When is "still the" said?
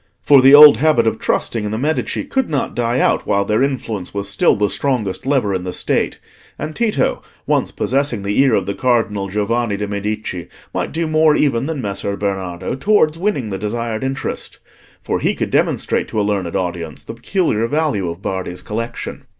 4.27-4.67